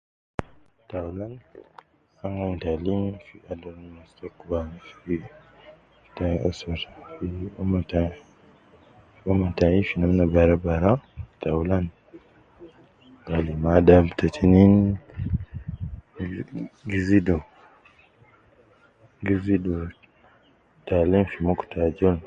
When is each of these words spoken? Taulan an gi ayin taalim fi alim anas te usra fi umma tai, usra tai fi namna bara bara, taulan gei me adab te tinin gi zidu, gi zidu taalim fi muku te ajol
Taulan 0.89 1.33
an 2.23 2.33
gi 2.37 2.43
ayin 2.43 2.57
taalim 2.63 3.01
fi 3.25 3.35
alim 3.51 3.77
anas 3.87 4.11
te 6.17 6.25
usra 6.49 6.89
fi 7.13 7.25
umma 7.61 7.79
tai, 7.91 8.09
usra 9.29 9.49
tai 9.59 9.77
fi 9.87 9.93
namna 10.01 10.23
bara 10.35 10.55
bara, 10.65 10.91
taulan 11.41 11.85
gei 13.27 13.49
me 13.61 13.69
adab 13.79 14.05
te 14.19 14.25
tinin 14.35 14.73
gi 16.89 16.99
zidu, 17.07 17.37
gi 19.25 19.35
zidu 19.45 19.75
taalim 20.87 21.23
fi 21.31 21.37
muku 21.47 21.63
te 21.71 21.77
ajol 21.89 22.17